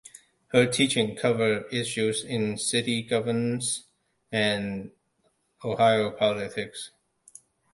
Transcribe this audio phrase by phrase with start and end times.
[0.47, 3.83] Her teaching covered issues in city governance
[4.31, 4.89] and
[5.63, 6.89] Ohio politics.